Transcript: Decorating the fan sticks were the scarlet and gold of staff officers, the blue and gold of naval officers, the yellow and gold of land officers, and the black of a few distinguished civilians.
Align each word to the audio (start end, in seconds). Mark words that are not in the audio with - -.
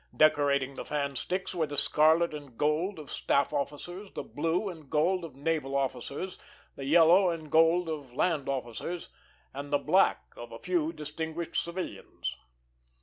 Decorating 0.17 0.73
the 0.73 0.83
fan 0.83 1.15
sticks 1.15 1.53
were 1.53 1.67
the 1.67 1.77
scarlet 1.77 2.33
and 2.33 2.57
gold 2.57 2.97
of 2.97 3.11
staff 3.11 3.53
officers, 3.53 4.09
the 4.15 4.23
blue 4.23 4.67
and 4.67 4.89
gold 4.89 5.23
of 5.23 5.35
naval 5.35 5.75
officers, 5.75 6.39
the 6.75 6.85
yellow 6.85 7.29
and 7.29 7.51
gold 7.51 7.87
of 7.87 8.11
land 8.11 8.49
officers, 8.49 9.09
and 9.53 9.71
the 9.71 9.77
black 9.77 10.23
of 10.35 10.51
a 10.51 10.57
few 10.57 10.91
distinguished 10.91 11.63
civilians. 11.63 12.35